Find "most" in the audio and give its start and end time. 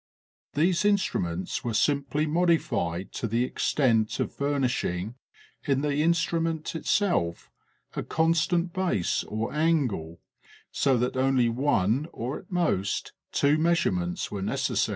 12.51-13.13